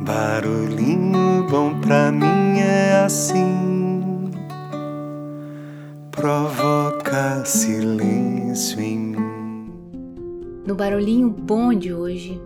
Barulhinho 0.00 1.44
bom 1.50 1.80
pra 1.80 2.12
mim 2.12 2.60
é 2.60 3.02
assim, 3.04 4.30
provoca 6.12 7.44
silêncio 7.44 8.80
em 8.80 8.96
mim. 8.96 9.72
No 10.64 10.76
barulhinho 10.76 11.28
bom 11.28 11.74
de 11.74 11.92
hoje, 11.92 12.40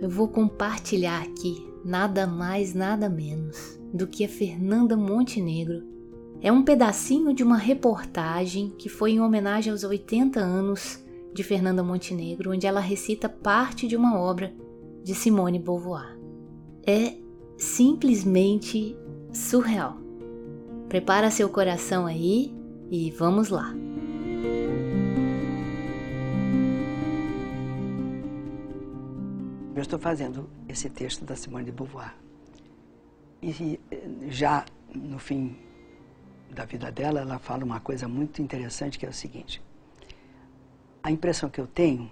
eu 0.00 0.08
vou 0.08 0.26
compartilhar 0.26 1.20
aqui 1.20 1.68
nada 1.84 2.26
mais, 2.26 2.72
nada 2.72 3.10
menos 3.10 3.78
do 3.92 4.06
que 4.06 4.24
a 4.24 4.28
Fernanda 4.28 4.96
Montenegro. 4.96 5.82
É 6.40 6.50
um 6.50 6.62
pedacinho 6.62 7.34
de 7.34 7.42
uma 7.42 7.58
reportagem 7.58 8.70
que 8.78 8.88
foi 8.88 9.12
em 9.12 9.20
homenagem 9.20 9.70
aos 9.70 9.84
80 9.84 10.40
anos 10.40 11.04
de 11.34 11.42
Fernanda 11.42 11.82
Montenegro, 11.82 12.52
onde 12.52 12.66
ela 12.66 12.80
recita 12.80 13.28
parte 13.28 13.86
de 13.86 13.96
uma 13.96 14.18
obra 14.18 14.50
de 15.04 15.14
Simone 15.14 15.58
Beauvoir. 15.58 16.19
É 16.86 17.16
simplesmente 17.56 18.96
surreal. 19.32 19.96
Prepara 20.88 21.30
seu 21.30 21.48
coração 21.48 22.06
aí 22.06 22.54
e 22.90 23.10
vamos 23.10 23.48
lá. 23.48 23.74
Eu 29.74 29.82
estou 29.82 29.98
fazendo 29.98 30.48
esse 30.68 30.90
texto 30.90 31.24
da 31.24 31.36
Simone 31.36 31.64
de 31.64 31.72
Beauvoir. 31.72 32.14
E 33.42 33.80
já 34.28 34.66
no 34.94 35.18
fim 35.18 35.56
da 36.50 36.64
vida 36.64 36.90
dela, 36.90 37.20
ela 37.20 37.38
fala 37.38 37.64
uma 37.64 37.80
coisa 37.80 38.08
muito 38.08 38.42
interessante 38.42 38.98
que 38.98 39.06
é 39.06 39.08
o 39.08 39.12
seguinte: 39.12 39.62
a 41.02 41.10
impressão 41.10 41.48
que 41.48 41.60
eu 41.60 41.66
tenho 41.66 42.10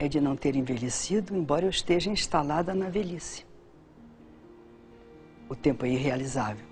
é 0.00 0.08
de 0.08 0.18
não 0.18 0.34
ter 0.34 0.56
envelhecido, 0.56 1.36
embora 1.36 1.66
eu 1.66 1.70
esteja 1.70 2.10
instalada 2.10 2.74
na 2.74 2.88
velhice. 2.88 3.44
O 5.46 5.54
tempo 5.54 5.84
é 5.84 5.90
irrealizável. 5.90 6.64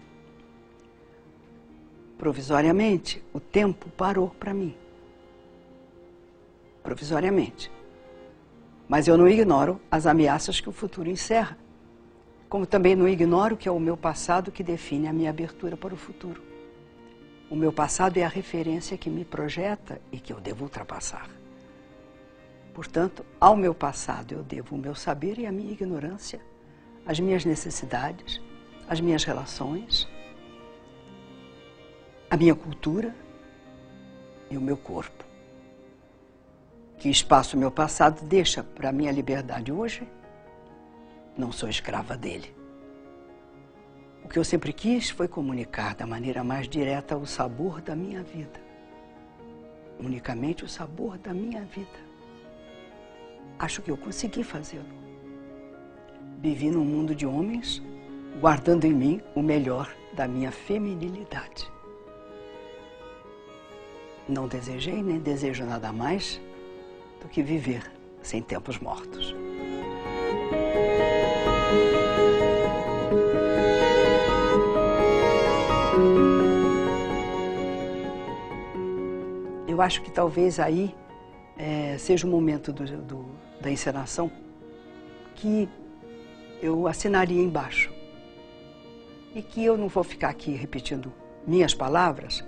Provisoriamente, 2.16 3.22
o 3.34 3.38
tempo 3.38 3.90
parou 3.90 4.30
para 4.30 4.54
mim. 4.54 4.74
Provisoriamente. 6.82 7.70
Mas 8.88 9.06
eu 9.06 9.18
não 9.18 9.28
ignoro 9.28 9.78
as 9.90 10.06
ameaças 10.06 10.58
que 10.58 10.70
o 10.70 10.72
futuro 10.72 11.10
encerra. 11.10 11.58
Como 12.48 12.64
também 12.64 12.96
não 12.96 13.06
ignoro 13.06 13.58
que 13.58 13.68
é 13.68 13.70
o 13.70 13.78
meu 13.78 13.96
passado 13.96 14.50
que 14.50 14.62
define 14.62 15.06
a 15.06 15.12
minha 15.12 15.28
abertura 15.28 15.76
para 15.76 15.92
o 15.92 15.98
futuro. 15.98 16.42
O 17.50 17.54
meu 17.54 17.74
passado 17.74 18.16
é 18.16 18.24
a 18.24 18.28
referência 18.28 18.96
que 18.96 19.10
me 19.10 19.22
projeta 19.22 20.00
e 20.10 20.18
que 20.18 20.32
eu 20.32 20.40
devo 20.40 20.64
ultrapassar. 20.64 21.28
Portanto, 22.78 23.26
ao 23.40 23.56
meu 23.56 23.74
passado 23.74 24.32
eu 24.36 24.44
devo 24.44 24.76
o 24.76 24.78
meu 24.78 24.94
saber 24.94 25.36
e 25.36 25.44
a 25.44 25.50
minha 25.50 25.72
ignorância, 25.72 26.40
as 27.04 27.18
minhas 27.18 27.44
necessidades, 27.44 28.40
as 28.88 29.00
minhas 29.00 29.24
relações, 29.24 30.08
a 32.30 32.36
minha 32.36 32.54
cultura 32.54 33.12
e 34.48 34.56
o 34.56 34.60
meu 34.60 34.76
corpo. 34.76 35.24
Que 36.96 37.08
espaço 37.08 37.56
o 37.56 37.58
meu 37.58 37.72
passado 37.72 38.24
deixa 38.24 38.62
para 38.62 38.90
a 38.90 38.92
minha 38.92 39.10
liberdade 39.10 39.72
hoje? 39.72 40.08
Não 41.36 41.50
sou 41.50 41.68
escrava 41.68 42.16
dele. 42.16 42.54
O 44.22 44.28
que 44.28 44.38
eu 44.38 44.44
sempre 44.44 44.72
quis 44.72 45.10
foi 45.10 45.26
comunicar 45.26 45.96
da 45.96 46.06
maneira 46.06 46.44
mais 46.44 46.68
direta 46.68 47.16
o 47.16 47.26
sabor 47.26 47.80
da 47.80 47.96
minha 47.96 48.22
vida. 48.22 48.60
Unicamente 49.98 50.64
o 50.64 50.68
sabor 50.68 51.18
da 51.18 51.34
minha 51.34 51.64
vida. 51.64 52.07
Acho 53.58 53.82
que 53.82 53.90
eu 53.90 53.96
consegui 53.96 54.44
fazê-lo. 54.44 54.86
Vivi 56.40 56.70
num 56.70 56.84
mundo 56.84 57.14
de 57.14 57.26
homens, 57.26 57.82
guardando 58.40 58.84
em 58.84 58.92
mim 58.92 59.20
o 59.34 59.42
melhor 59.42 59.92
da 60.12 60.28
minha 60.28 60.52
feminilidade. 60.52 61.68
Não 64.28 64.46
desejei 64.46 65.02
nem 65.02 65.18
desejo 65.18 65.64
nada 65.64 65.92
mais 65.92 66.40
do 67.20 67.28
que 67.28 67.42
viver 67.42 67.82
sem 68.22 68.40
tempos 68.40 68.78
mortos. 68.78 69.34
Eu 79.66 79.82
acho 79.82 80.02
que 80.02 80.10
talvez 80.10 80.60
aí 80.60 80.94
é, 81.56 81.96
seja 81.98 82.26
o 82.26 82.30
momento 82.30 82.72
do, 82.72 82.84
do, 83.02 83.24
da 83.60 83.70
encenação 83.70 84.30
que 85.34 85.68
eu 86.62 86.86
assinaria 86.86 87.42
embaixo. 87.42 87.92
E 89.34 89.42
que 89.42 89.64
eu 89.64 89.76
não 89.76 89.88
vou 89.88 90.02
ficar 90.02 90.30
aqui 90.30 90.52
repetindo 90.52 91.12
minhas 91.46 91.74
palavras. 91.74 92.44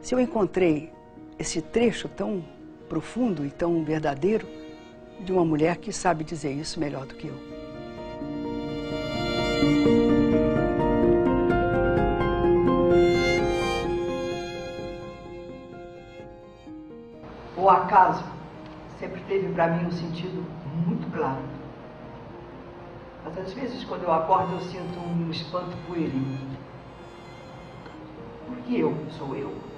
Se 0.00 0.14
eu 0.14 0.20
encontrei 0.20 0.92
esse 1.38 1.60
trecho 1.60 2.08
tão 2.08 2.44
profundo 2.88 3.44
e 3.44 3.50
tão 3.50 3.84
verdadeiro 3.84 4.46
de 5.20 5.32
uma 5.32 5.44
mulher 5.44 5.76
que 5.76 5.92
sabe 5.92 6.24
dizer 6.24 6.52
isso 6.52 6.78
melhor 6.80 7.06
do 7.06 7.14
que 7.14 7.28
eu. 7.28 7.34
O 17.56 17.68
acaso 17.68 18.39
sempre 19.00 19.20
teve 19.22 19.48
para 19.54 19.68
mim 19.68 19.86
um 19.86 19.92
sentido 19.92 20.44
muito 20.86 21.10
claro. 21.10 21.40
Mas 23.24 23.38
às 23.38 23.52
vezes, 23.54 23.82
quando 23.84 24.02
eu 24.04 24.12
acordo, 24.12 24.52
eu 24.52 24.60
sinto 24.60 25.00
um 25.00 25.30
espanto 25.30 25.74
pueril. 25.86 26.22
Porque 28.46 28.76
eu 28.76 28.94
sou 29.18 29.34
eu. 29.34 29.70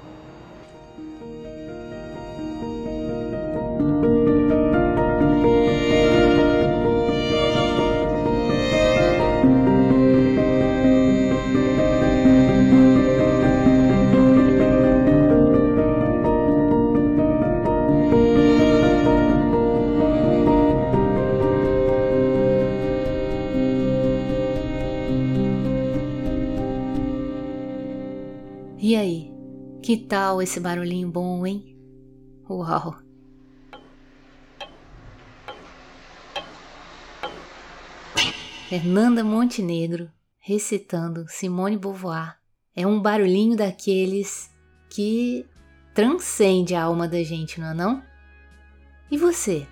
E 28.93 28.95
aí, 28.95 29.33
que 29.83 29.97
tal 29.97 30.43
esse 30.43 30.61
barulhinho 30.61 31.11
bom, 31.11 31.47
hein? 31.47 31.79
Uau! 32.47 32.95
Fernanda 38.69 39.25
Montenegro 39.25 40.11
recitando 40.39 41.25
Simone 41.27 41.79
Beauvoir 41.79 42.37
é 42.77 42.87
um 42.87 43.01
barulhinho 43.01 43.57
daqueles 43.57 44.51
que 44.91 45.47
transcende 45.95 46.75
a 46.75 46.83
alma 46.83 47.09
da 47.09 47.23
gente, 47.23 47.59
não 47.59 47.69
é 47.69 47.75
não? 47.75 48.03
E 49.11 49.17
você? 49.17 49.67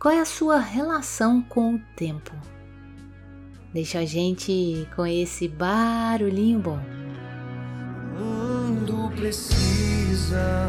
Qual 0.00 0.12
é 0.12 0.18
a 0.18 0.24
sua 0.24 0.58
relação 0.58 1.40
com 1.40 1.76
o 1.76 1.80
tempo? 1.94 2.32
Deixa 3.72 4.00
a 4.00 4.04
gente 4.04 4.88
com 4.96 5.06
esse 5.06 5.46
barulhinho 5.46 6.58
bom. 6.58 7.06
Mundo 8.76 9.10
precisa 9.16 10.66